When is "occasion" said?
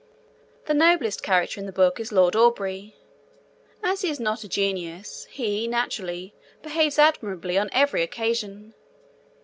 8.01-8.73